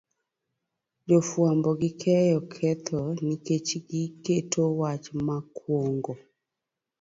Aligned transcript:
Jofuambo 1.07 1.69
gi 1.79 1.91
keyo 2.01 2.39
ketho 2.53 3.01
nikech 3.25 3.69
giketo 3.89 4.63
wach 4.79 5.05
makwongo 5.27 6.13